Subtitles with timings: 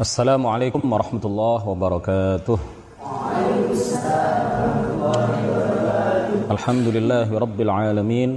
[0.00, 2.58] السلام عليكم ورحمة الله وبركاته.
[6.50, 8.30] الحمد لله رب العالمين.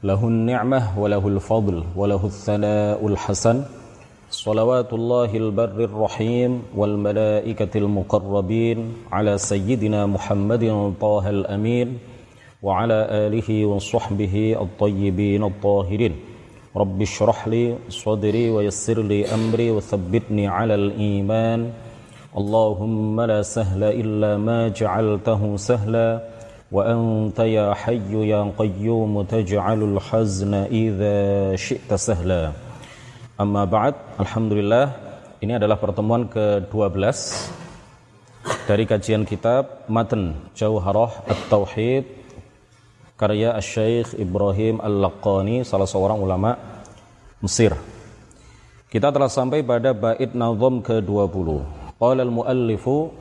[0.00, 3.56] له النعمة وله الفضل وله الثناء الحسن.
[4.30, 8.78] صلوات الله البر الرحيم والملائكة المقربين
[9.12, 11.98] على سيدنا محمد طه الأمين
[12.62, 12.98] وعلى
[13.28, 16.29] آله وصحبه الطيبين الطاهرين.
[16.76, 21.70] رب اشرح لي صدري ويسر لي أمري وثبتني على الإيمان.
[22.30, 26.08] اللهم لا سهل إلا ما جعلته سهلا.
[26.70, 31.18] وأنت يا حي يا قيوم تجعل الحزن إذا
[31.58, 32.52] شئت سهلا.
[33.40, 34.86] أما بعد الحمد لله
[35.40, 37.00] ini adalah pertemuan ke-12
[38.68, 42.19] dari kajian kitab Matan Jauharah At-Tauhid
[43.20, 46.56] karya Syekh Ibrahim Al-Laqani salah seorang ulama
[47.44, 47.76] Mesir.
[48.88, 51.48] Kita telah sampai pada bait nazam ke-20.
[52.00, 53.12] Qala al-muallifu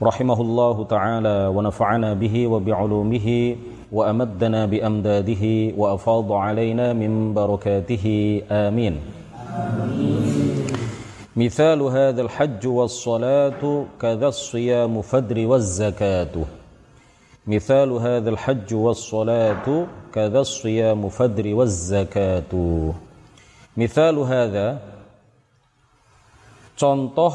[0.00, 3.38] rahimahullahu taala wa nafa'ana bihi wa bi'ulumihi
[3.92, 8.96] wa amaddana bi amdadihi wa afadha alaina min barakatihi amin.
[11.36, 13.62] مثال هذا الحج والصلاة
[13.98, 16.34] كذا الصيام فدر والزكاة
[17.49, 19.67] مثال هذا الحج والصلاة
[20.13, 22.53] كذا الصيام فدر والزكاة
[23.77, 24.67] مثال هذا
[26.79, 27.33] contoh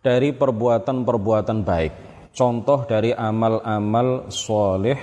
[0.00, 1.92] dari perbuatan-perbuatan baik
[2.32, 4.96] contoh dari amal-amal soleh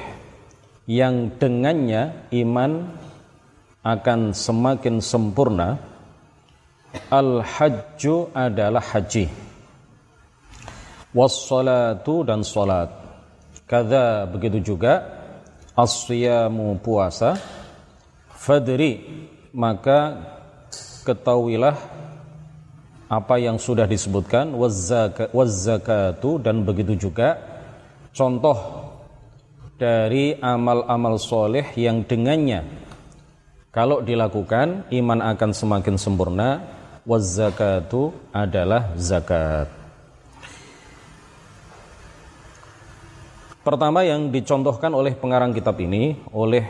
[0.88, 2.72] yang dengannya iman
[3.84, 5.78] akan semakin sempurna
[7.12, 9.28] al-hajju adalah haji
[11.12, 13.01] wassalatu dan salat
[13.73, 15.01] Kada begitu juga
[15.73, 17.41] asyamu puasa
[18.37, 19.01] fadri
[19.49, 20.21] maka
[21.09, 21.81] ketahuilah
[23.09, 24.53] apa yang sudah disebutkan
[25.33, 27.41] wazzakatu dan begitu juga
[28.13, 28.61] contoh
[29.81, 32.69] dari amal-amal soleh yang dengannya.
[33.73, 36.61] Kalau dilakukan iman akan semakin sempurna
[37.09, 39.82] wazzakatu adalah zakat
[43.63, 46.67] Pertama yang dicontohkan oleh pengarang kitab ini, oleh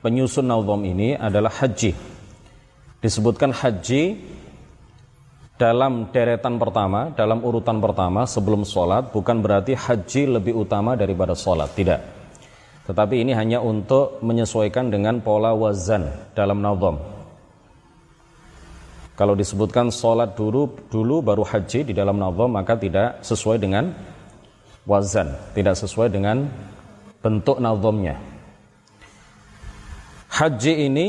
[0.00, 1.92] penyusun nazam ini adalah haji.
[3.04, 4.16] Disebutkan haji
[5.60, 11.76] dalam deretan pertama, dalam urutan pertama sebelum sholat, bukan berarti haji lebih utama daripada sholat,
[11.76, 12.00] tidak.
[12.88, 16.96] Tetapi ini hanya untuk menyesuaikan dengan pola wazan dalam nazam.
[19.12, 23.92] Kalau disebutkan sholat dulu, dulu baru haji di dalam nazam, maka tidak sesuai dengan
[24.88, 26.48] wazan, tidak sesuai dengan
[27.20, 28.16] bentuk nazamnya.
[30.30, 31.06] Haji ini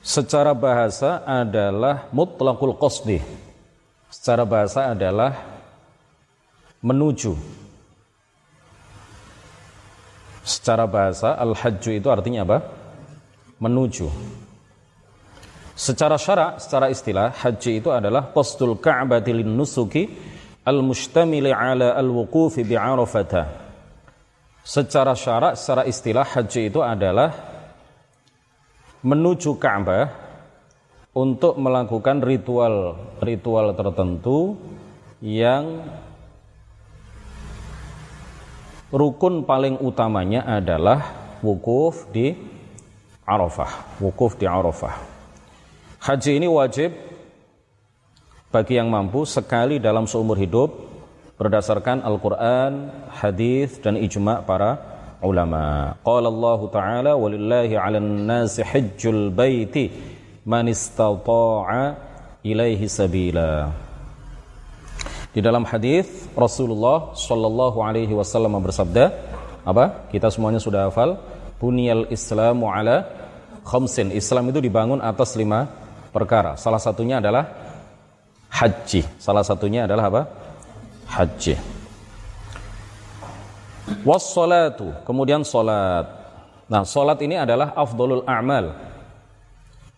[0.00, 3.20] secara bahasa adalah mutlaqul qasdi.
[4.08, 5.34] Secara bahasa adalah
[6.80, 7.34] menuju.
[10.44, 12.58] Secara bahasa al-hajju itu artinya apa?
[13.58, 14.06] Menuju.
[15.74, 20.06] Secara syarak, secara istilah, haji itu adalah qasdul ka'bati lin nusuki
[20.64, 23.62] al-mustamili ala al-wuqufi bi'arafata.
[24.64, 27.30] Secara syarak, secara istilah haji itu adalah
[29.04, 30.08] menuju Ka'bah
[31.12, 34.56] untuk melakukan ritual-ritual tertentu
[35.20, 35.84] yang
[38.88, 41.12] rukun paling utamanya adalah
[41.44, 42.32] wukuf di
[43.28, 44.96] Arafah, wukuf di Arafah.
[46.00, 47.13] Haji ini wajib
[48.54, 50.70] bagi yang mampu sekali dalam seumur hidup
[51.34, 54.78] berdasarkan Al-Qur'an, hadis dan ijma' para
[55.26, 55.98] ulama.
[56.06, 59.90] Qala Allah Ta'ala walillahi 'alan nasi hajjul baiti
[60.46, 61.98] man istata'a
[62.46, 63.74] ilaihi sabila.
[65.34, 66.06] Di dalam hadis
[66.38, 69.10] Rasulullah sallallahu alaihi wasallam bersabda,
[69.66, 70.06] apa?
[70.14, 71.18] Kita semuanya sudah hafal,
[71.58, 73.02] bunyal Islamu ala
[73.66, 74.14] khamsin.
[74.14, 75.66] Islam itu dibangun atas lima
[76.14, 76.54] perkara.
[76.54, 77.63] Salah satunya adalah
[78.54, 79.02] haji.
[79.18, 80.22] Salah satunya adalah apa?
[81.10, 81.58] Haji.
[84.06, 86.06] Wassalatu, kemudian salat.
[86.70, 88.72] Nah, salat ini adalah afdalul a'mal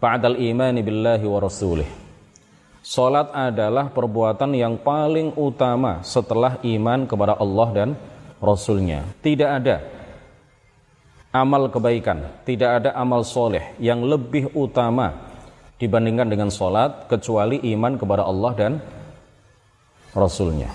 [0.02, 1.86] ba'dal imani billahi wa rasulih.
[2.82, 7.88] Salat adalah perbuatan yang paling utama setelah iman kepada Allah dan
[8.38, 9.02] Rasulnya.
[9.26, 9.82] Tidak ada
[11.34, 15.12] amal kebaikan, tidak ada amal soleh yang lebih utama
[15.76, 18.72] dibandingkan dengan sholat kecuali iman kepada Allah dan
[20.16, 20.72] Rasulnya.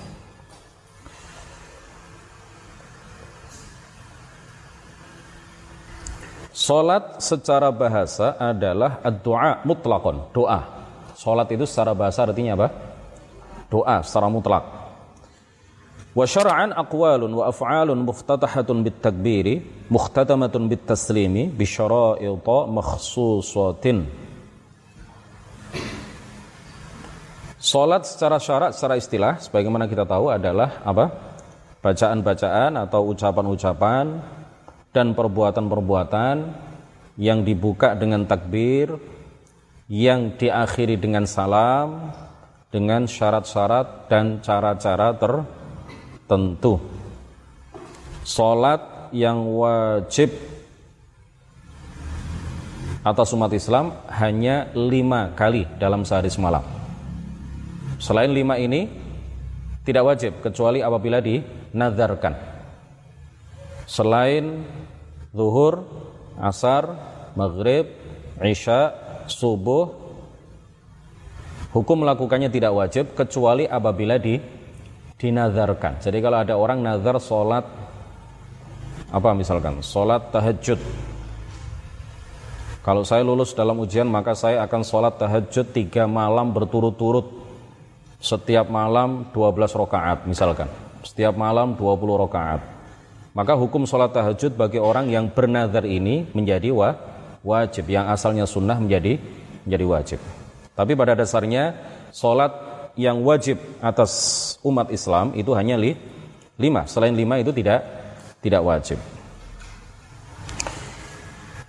[6.61, 10.61] Sholat secara bahasa adalah doa mutlakon, doa.
[11.17, 12.69] Salat itu secara bahasa artinya apa?
[13.65, 14.61] Doa secara mutlak.
[16.13, 21.65] Wa syara'an aqwalun wa af'alun muftatahatun bit takbiri mukhtatamatun bit taslimi bi
[22.77, 24.20] makhsusatin.
[27.61, 31.13] Salat secara syarat, secara istilah, sebagaimana kita tahu adalah apa?
[31.77, 34.17] Bacaan-bacaan atau ucapan-ucapan
[34.89, 36.35] dan perbuatan-perbuatan
[37.21, 38.97] yang dibuka dengan takbir,
[39.85, 42.09] yang diakhiri dengan salam,
[42.73, 46.81] dengan syarat-syarat dan cara-cara tertentu.
[48.25, 50.33] Salat yang wajib
[53.05, 56.80] atas umat Islam hanya lima kali dalam sehari semalam.
[58.01, 58.89] Selain lima ini
[59.85, 62.33] tidak wajib kecuali apabila dinazarkan.
[63.85, 64.65] Selain
[65.29, 65.85] zuhur,
[66.41, 66.97] asar,
[67.37, 67.93] maghrib,
[68.41, 68.89] isya,
[69.29, 69.93] subuh,
[71.77, 74.41] hukum melakukannya tidak wajib kecuali apabila di
[75.21, 76.01] dinazarkan.
[76.01, 77.65] Jadi kalau ada orang nazar sholat
[79.11, 80.79] apa misalkan sholat tahajud.
[82.81, 87.40] Kalau saya lulus dalam ujian maka saya akan sholat tahajud tiga malam berturut-turut.
[88.21, 90.69] Setiap malam 12 rakaat misalkan.
[91.01, 92.61] Setiap malam 20 rakaat.
[93.33, 96.93] Maka hukum sholat tahajud bagi orang yang bernazar ini menjadi wa,
[97.41, 97.89] wajib.
[97.89, 99.17] Yang asalnya sunnah menjadi
[99.65, 100.19] menjadi wajib.
[100.77, 101.73] Tapi pada dasarnya
[102.13, 102.53] sholat
[102.93, 104.11] yang wajib atas
[104.61, 105.97] umat Islam itu hanya li,
[106.61, 106.85] lima.
[106.85, 107.81] Selain lima itu tidak
[108.37, 109.01] tidak wajib.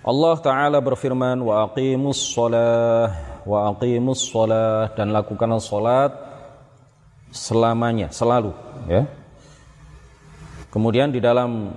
[0.03, 3.07] Allah Ta'ala berfirman wa aqimus sholah
[3.47, 6.11] wa aqimus sholah dan lakukanlah sholat
[7.33, 8.53] selamanya, selalu
[8.85, 9.09] ya.
[10.69, 11.73] Kemudian di dalam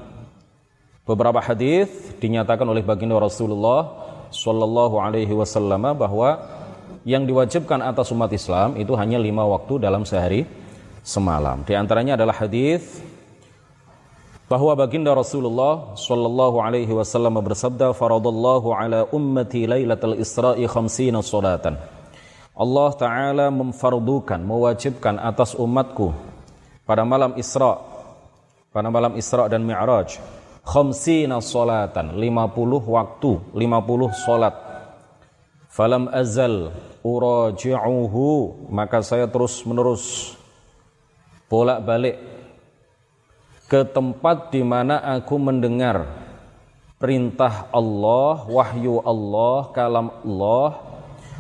[1.09, 1.89] beberapa hadis
[2.21, 3.93] dinyatakan oleh baginda Rasulullah
[4.29, 6.37] Shallallahu Alaihi Wasallam bahwa
[7.09, 10.45] yang diwajibkan atas umat Islam itu hanya lima waktu dalam sehari
[11.07, 11.65] semalam.
[11.65, 13.01] Di antaranya adalah hadis
[14.51, 21.96] bahwa baginda Rasulullah Shallallahu Alaihi Wasallam bersabda, "Faradallahu ala ummati lailatul Isra'i khamsina salatan."
[22.57, 26.17] Allah Ta'ala memfardukan, mewajibkan atas umatku
[26.89, 27.77] pada malam Isra,
[28.73, 30.17] pada malam Isra dan Mi'raj,
[30.65, 34.57] khamsina salatan, 50 waktu, 50 salat.
[35.69, 36.73] Falam azal
[37.05, 38.25] uraji'uhu
[38.73, 40.33] maka saya terus menerus
[41.53, 42.17] bolak-balik
[43.69, 46.09] ke tempat di mana aku mendengar
[46.97, 50.86] perintah Allah, wahyu Allah, kalam Allah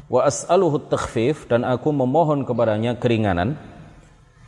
[0.06, 3.58] wa as'aluhu takhfif dan aku memohon kepadanya keringanan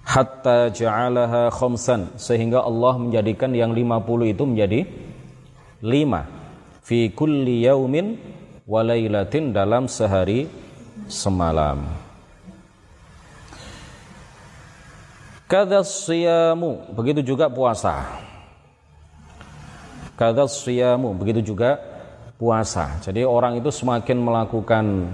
[0.06, 4.80] hatta ja'alaha khamsan sehingga Allah menjadikan yang 50 itu menjadi
[5.82, 8.16] 5 fi kulli yaumin
[8.64, 10.48] wa lailatin dalam sehari
[11.10, 11.84] semalam.
[15.48, 18.04] Kadas siyamu, begitu juga puasa.
[20.12, 21.80] Kadas siyamu, begitu juga
[22.36, 23.00] puasa.
[23.00, 25.08] Jadi orang itu semakin melakukan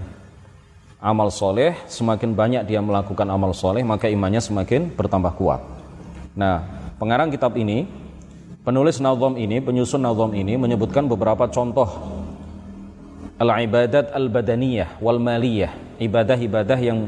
[1.04, 5.60] amal soleh, semakin banyak dia melakukan amal soleh, maka imannya semakin bertambah kuat.
[6.32, 6.64] Nah,
[6.96, 7.84] pengarang kitab ini,
[8.64, 11.92] penulis nazom ini, penyusun nazom ini menyebutkan beberapa contoh.
[13.36, 17.04] Al-ibadat al-badaniyah wal maliyah, ibadah-ibadah yang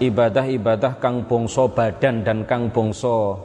[0.00, 3.44] ibadah-ibadah kang bongso badan dan kang bongso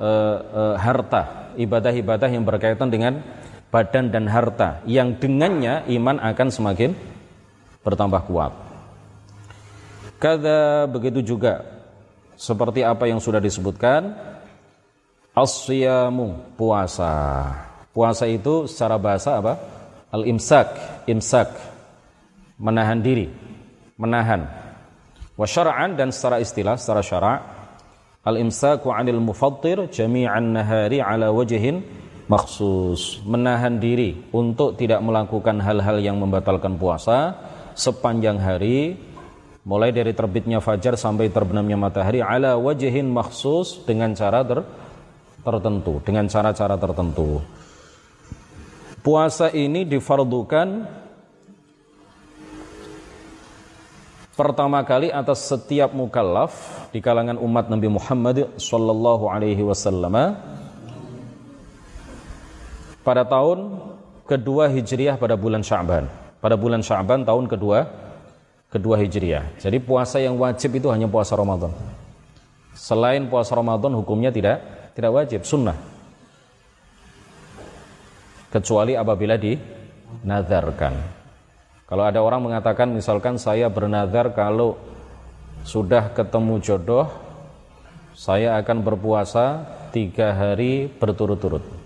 [0.00, 3.20] uh, uh, harta, ibadah-ibadah yang berkaitan dengan
[3.68, 4.80] badan dan harta.
[4.88, 7.13] Yang dengannya iman akan semakin
[7.84, 8.52] bertambah kuat.
[10.18, 11.62] Kada begitu juga
[12.34, 14.16] seperti apa yang sudah disebutkan
[15.36, 17.52] asyamu puasa.
[17.94, 19.54] Puasa itu secara bahasa apa?
[20.10, 21.54] Al-imsak, imsak,
[22.58, 23.30] menahan diri,
[23.94, 24.48] menahan.
[25.38, 27.38] Wa syara'an dan secara istilah, secara syara'
[28.24, 31.84] Al-imsaku 'anil mufattir jami'an nahari 'ala wajhin
[32.24, 33.20] maksus.
[33.28, 37.36] Menahan diri untuk tidak melakukan hal-hal yang membatalkan puasa
[37.74, 38.94] sepanjang hari
[39.64, 44.60] mulai dari terbitnya fajar sampai terbenamnya matahari ala wajhin maksus dengan cara ter
[45.44, 47.44] tertentu, dengan cara-cara tertentu.
[49.04, 50.88] Puasa ini difardukan
[54.32, 56.56] pertama kali atas setiap mukallaf
[56.88, 60.40] di kalangan umat Nabi Muhammad sallallahu alaihi wasallam
[63.04, 63.84] pada tahun
[64.24, 66.23] kedua Hijriah pada bulan Sya'ban.
[66.44, 67.88] Pada bulan Sya'ban tahun kedua
[68.68, 69.56] kedua Hijriah.
[69.56, 71.72] Jadi puasa yang wajib itu hanya puasa Ramadan.
[72.76, 74.60] Selain puasa Ramadan hukumnya tidak
[74.92, 75.94] tidak wajib, sunnah
[78.54, 80.94] kecuali apabila dinazarkan.
[81.90, 84.78] Kalau ada orang mengatakan misalkan saya bernazar kalau
[85.66, 87.06] sudah ketemu jodoh,
[88.14, 91.83] saya akan berpuasa tiga hari berturut-turut.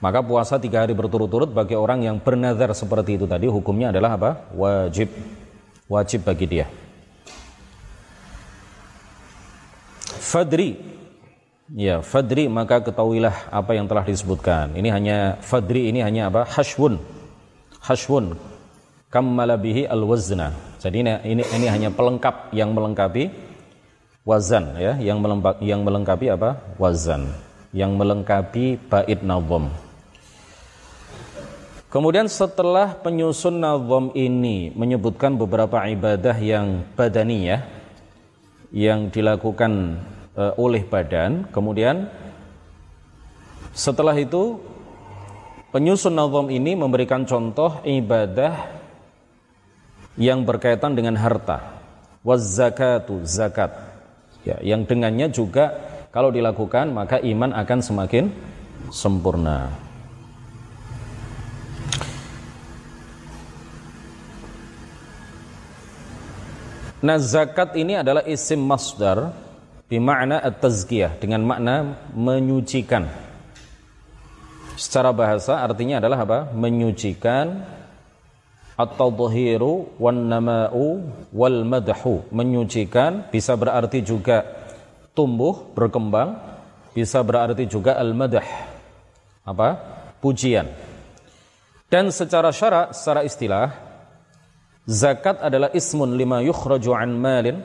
[0.00, 4.30] Maka puasa tiga hari berturut-turut bagi orang yang bernazar seperti itu tadi hukumnya adalah apa?
[4.56, 5.12] Wajib,
[5.92, 6.66] wajib bagi dia.
[10.30, 10.80] Fadri,
[11.76, 14.72] ya Fadri maka ketahuilah apa yang telah disebutkan.
[14.72, 16.48] Ini hanya Fadri ini hanya apa?
[16.48, 16.96] Hashwun,
[17.84, 18.40] hashwun
[19.12, 20.56] kammala bihi al-wazna.
[20.80, 23.28] Jadi ini, ini ini hanya pelengkap yang melengkapi
[24.24, 26.56] wazan ya, yang melengkapi yang melengkapi apa?
[26.80, 27.28] wazan,
[27.76, 29.89] yang melengkapi bait nazam.
[31.90, 37.58] Kemudian setelah penyusun nazam ini menyebutkan beberapa ibadah yang badani ya,
[38.70, 39.98] yang dilakukan
[40.38, 42.06] uh, oleh badan, kemudian
[43.74, 44.62] setelah itu
[45.70, 48.74] Penyusun nazam ini memberikan contoh ibadah
[50.18, 51.78] yang berkaitan dengan harta.
[52.26, 53.70] Wazakatu zakat.
[54.42, 55.70] Ya, yang dengannya juga
[56.10, 58.34] kalau dilakukan maka iman akan semakin
[58.90, 59.70] sempurna.
[67.00, 69.32] Nah, zakat ini adalah isim masdar
[69.88, 73.08] bimakna at-tazkiyah dengan makna menyucikan
[74.80, 76.38] secara bahasa artinya adalah apa?
[76.56, 77.60] Menyucikan
[78.80, 81.04] atau dhahiru wan nama'u
[81.36, 82.24] wal madhu.
[82.32, 84.40] Menyucikan bisa berarti juga
[85.12, 86.40] tumbuh, berkembang,
[86.96, 88.48] bisa berarti juga al madah.
[89.44, 89.68] Apa?
[90.24, 90.64] Pujian.
[91.92, 93.89] Dan secara syarak, secara istilah,
[94.90, 97.56] zakat adalah ismun lima yukhraju an malin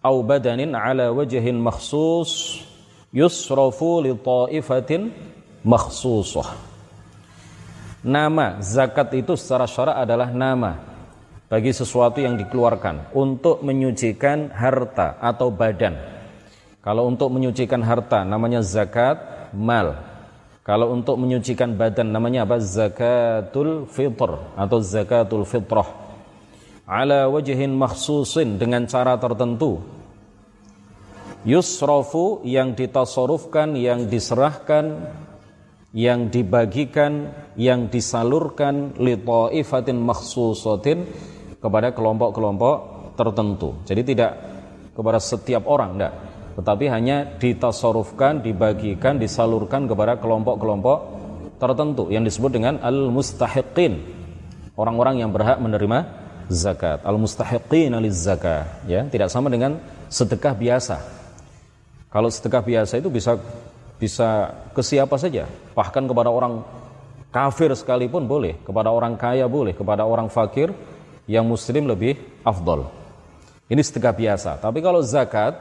[0.00, 2.64] au badanin ala wajhin makhsus
[3.12, 5.12] yusrafu li ta'ifatin
[5.62, 6.72] makhsusah.
[8.02, 10.74] Nama zakat itu secara syarak adalah nama
[11.46, 15.94] bagi sesuatu yang dikeluarkan untuk menyucikan harta atau badan.
[16.82, 19.22] Kalau untuk menyucikan harta namanya zakat
[19.54, 19.94] mal.
[20.66, 22.58] Kalau untuk menyucikan badan namanya apa?
[22.58, 26.01] Zakatul fitr atau zakatul fitrah.
[26.92, 29.80] Ala wajhin makhsusin dengan cara tertentu.
[31.48, 35.08] Yusrafu yang ditasarufkan, yang diserahkan
[35.92, 41.04] yang dibagikan, yang disalurkan li ta'ifatin makhsusatin
[41.60, 42.76] kepada kelompok-kelompok
[43.16, 43.76] tertentu.
[43.84, 44.32] Jadi tidak
[44.96, 46.14] kepada setiap orang, enggak.
[46.52, 50.98] Tetapi hanya ditasarufkan, dibagikan, disalurkan kepada kelompok-kelompok
[51.60, 54.20] tertentu yang disebut dengan al-mustahiqin.
[54.72, 56.21] Orang-orang yang berhak menerima
[56.52, 57.00] zakat.
[57.02, 59.08] Al-mustahiqin aliz zakat, ya.
[59.08, 59.80] Tidak sama dengan
[60.12, 60.96] sedekah biasa.
[62.12, 63.40] Kalau sedekah biasa itu bisa
[63.96, 66.60] bisa ke siapa saja, bahkan kepada orang
[67.32, 70.74] kafir sekalipun boleh, kepada orang kaya boleh, kepada orang fakir
[71.24, 72.90] yang muslim lebih afdol.
[73.70, 74.50] Ini sedekah biasa.
[74.60, 75.56] Tapi kalau zakat,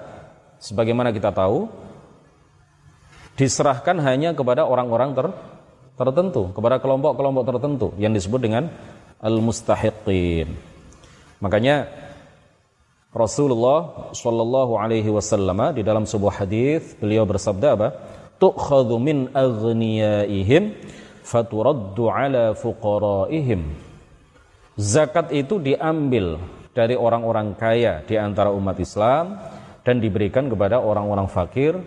[0.59, 1.71] sebagaimana kita tahu,
[3.39, 5.27] diserahkan hanya kepada orang-orang ter
[5.95, 8.73] tertentu, kepada kelompok-kelompok tertentu yang disebut dengan
[9.21, 10.70] al-mustahiqin.
[11.41, 11.89] Makanya
[13.11, 17.89] Rasulullah Shallallahu Alaihi Wasallam di dalam sebuah hadis beliau bersabda apa?
[18.41, 20.73] tu'khadhu min aghniyaihim
[21.21, 23.61] faturaddu ala fuqaraihim.
[24.79, 29.37] Zakat itu diambil dari orang-orang kaya di antara umat Islam
[29.85, 31.77] dan diberikan kepada orang-orang fakir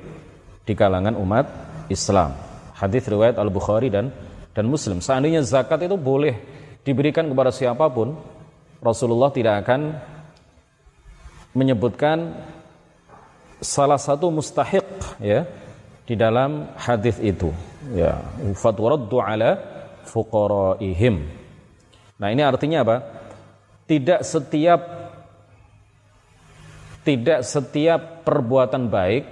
[0.62, 1.46] di kalangan umat
[1.90, 2.36] Islam.
[2.76, 4.12] Hadis riwayat Al-Bukhari dan
[4.54, 5.02] dan Muslim.
[5.02, 6.38] Seandainya zakat itu boleh
[6.86, 8.14] diberikan kepada siapa pun
[8.84, 9.96] Rasulullah tidak akan
[11.56, 12.36] menyebutkan
[13.56, 14.84] salah satu mustahik
[15.24, 15.48] ya
[16.04, 17.48] di dalam hadis itu.
[17.96, 18.20] Ya
[18.52, 19.56] faturaddu ala
[20.04, 21.24] fuqaraihim.
[22.20, 22.96] Nah ini artinya apa?
[23.88, 24.80] Tidak setiap
[27.08, 29.24] tidak setiap perbuatan baik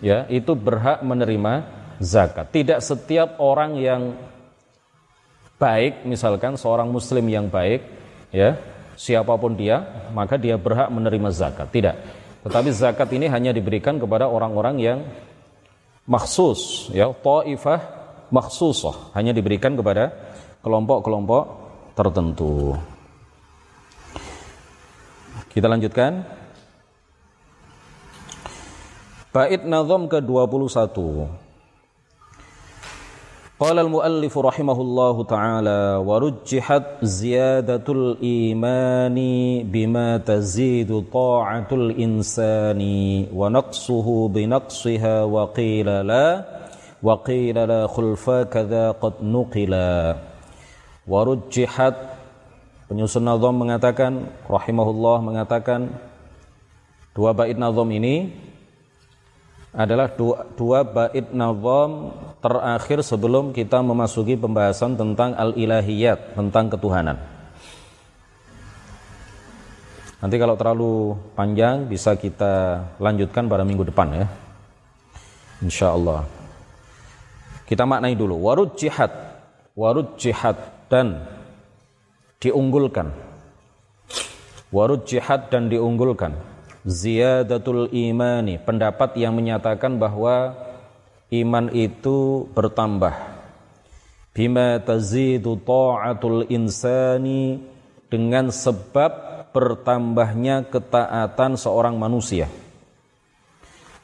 [0.00, 1.68] ya itu berhak menerima
[2.00, 2.48] zakat.
[2.48, 4.16] Tidak setiap orang yang
[5.60, 8.01] baik misalkan seorang muslim yang baik
[8.34, 8.58] ya
[8.96, 9.84] siapa pun dia
[10.16, 11.96] maka dia berhak menerima zakat tidak
[12.42, 14.98] tetapi zakat ini hanya diberikan kepada orang-orang yang
[16.08, 17.80] maksus ya taifah
[18.32, 20.10] maksusah hanya diberikan kepada
[20.64, 21.44] kelompok-kelompok
[21.92, 22.76] tertentu.
[25.52, 26.24] Kita lanjutkan.
[29.32, 30.88] Bait nazam ke-21.
[33.61, 39.17] قال المؤلف رحمه الله تعالى ورجحت زيادة الإيمان
[39.65, 42.81] بما تزيد طاعة الإنسان
[43.33, 46.27] ونقصه بنقصها وقيل لا
[47.03, 49.93] وقيل لا خلف كذا قد نقلا
[51.07, 51.95] Warujjihat
[52.91, 55.87] penyusun nazam mengatakan rahimahullah mengatakan
[57.15, 58.35] dua bait nazam ini
[59.72, 62.12] adalah dua, dua bait nazam
[62.44, 67.16] terakhir sebelum kita memasuki pembahasan tentang al-ilahiyat, tentang ketuhanan.
[70.22, 74.26] Nanti kalau terlalu panjang bisa kita lanjutkan pada minggu depan ya.
[75.64, 76.22] Insya Allah.
[77.66, 78.38] Kita maknai dulu.
[78.38, 79.10] Warud jihad.
[79.74, 80.54] Warud jihad
[80.86, 81.26] dan
[82.38, 83.10] diunggulkan.
[84.70, 86.51] Warud jihad dan diunggulkan.
[86.82, 88.58] Ziyadatul imani.
[88.58, 90.58] Pendapat yang menyatakan bahwa
[91.30, 93.14] iman itu bertambah.
[94.32, 97.60] Bima tazidu ta'atul insani
[98.08, 102.48] dengan sebab bertambahnya ketaatan seorang manusia.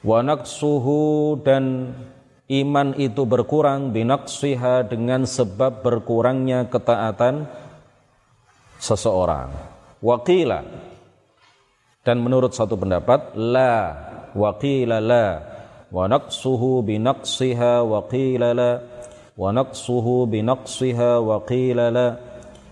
[0.04, 1.96] Wa naqsuhu dan
[2.46, 7.48] iman itu berkurang binaqsiha dengan sebab berkurangnya ketaatan
[8.78, 9.50] seseorang.
[9.98, 10.62] Waqila
[12.08, 13.92] dan menurut satu pendapat la
[14.32, 15.26] waqila la
[15.92, 18.80] wa naqsuhu binaqsiha waqila la
[19.36, 22.08] wa naqsuhu binaqsiha waqila la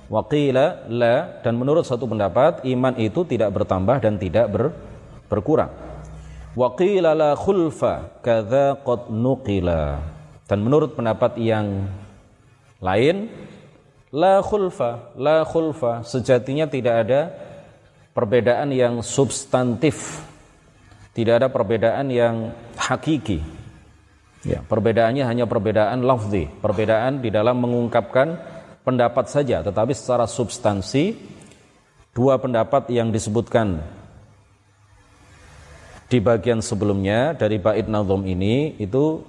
[0.06, 4.70] Waqila la dan menurut satu pendapat iman itu tidak bertambah dan tidak ber,
[5.26, 5.74] berkurang.
[6.54, 9.98] Waqila la khulfa kadza qad nuqila.
[10.46, 11.90] Dan menurut pendapat yang
[12.78, 13.26] lain
[14.14, 17.20] la khulfa, la khulfa sejatinya tidak ada
[18.16, 20.24] perbedaan yang substantif.
[21.12, 23.44] Tidak ada perbedaan yang hakiki.
[24.44, 28.40] Ya, perbedaannya hanya perbedaan lafzi, perbedaan di dalam mengungkapkan
[28.86, 31.18] pendapat saja, tetapi secara substansi
[32.16, 33.82] dua pendapat yang disebutkan
[36.06, 39.26] di bagian sebelumnya dari bait nazom ini itu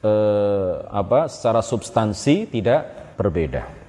[0.00, 3.83] eh, apa secara substansi tidak berbeda.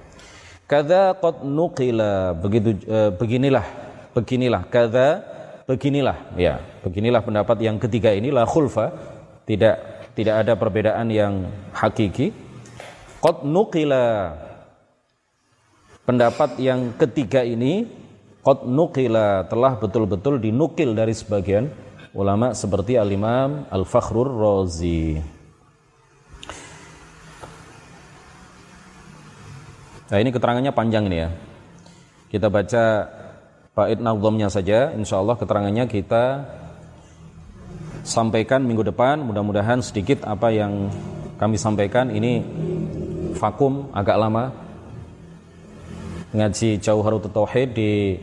[0.66, 2.34] Kada qad nuqila.
[2.34, 3.66] Begitu eh, beginilah
[4.12, 4.62] beginilah.
[4.66, 5.22] Kada
[5.70, 6.18] beginilah.
[6.34, 8.90] Ya beginilah pendapat yang ketiga ini la khulfa.
[9.46, 9.76] Tidak
[10.18, 12.34] tidak ada perbedaan yang hakiki.
[13.22, 14.36] Qad nukila
[16.06, 17.90] Pendapat yang ketiga ini
[18.46, 21.66] Qad nukila telah betul-betul dinukil dari sebagian
[22.14, 25.35] ulama seperti Al-Imam Al-Fakhrur Razi.
[30.06, 31.30] Nah ini keterangannya panjang ini ya.
[32.30, 32.84] Kita baca
[33.74, 36.46] bait nazamnya saja, insya Allah keterangannya kita
[38.06, 39.18] sampaikan minggu depan.
[39.26, 40.90] Mudah-mudahan sedikit apa yang
[41.36, 42.40] kami sampaikan ini
[43.36, 44.54] vakum agak lama
[46.32, 48.16] ngaji Jauharut Tauhid di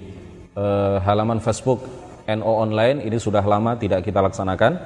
[0.58, 1.86] uh, halaman Facebook
[2.24, 4.80] NO online ini sudah lama tidak kita laksanakan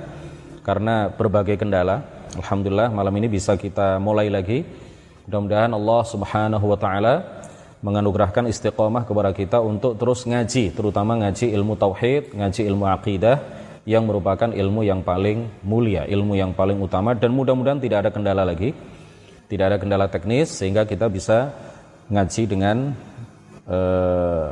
[0.65, 2.03] karena berbagai kendala.
[2.35, 4.86] Alhamdulillah malam ini bisa kita mulai lagi.
[5.27, 7.43] Mudah-mudahan Allah Subhanahu wa taala
[7.83, 13.37] menganugerahkan istiqomah kepada kita untuk terus ngaji, terutama ngaji ilmu tauhid, ngaji ilmu akidah
[13.83, 18.43] yang merupakan ilmu yang paling mulia, ilmu yang paling utama dan mudah-mudahan tidak ada kendala
[18.47, 18.73] lagi
[19.47, 21.55] tidak ada kendala teknis sehingga kita bisa
[22.11, 22.91] ngaji dengan
[23.67, 24.51] uh,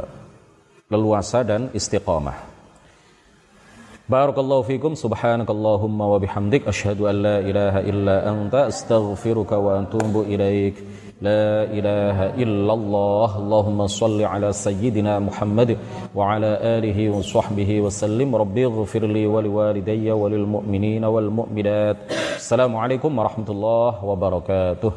[0.87, 2.54] leluasa dan istiqamah.
[4.05, 10.77] Barakallahu fikum subhanakallahumma wa bihamdik asyhadu an la ilaha illa anta astaghfiruka wa atubu ilaik.
[11.21, 13.29] لا إله إلا الله.
[13.41, 15.77] اللهم صل على سيدنا محمد
[16.15, 18.35] وعلى آله وصحبه وسلم.
[18.35, 21.97] ربي اغفر لي ولوالدي وللمؤمنين والمؤمنات.
[22.35, 24.91] السلام عليكم ورحمة الله وبركاته.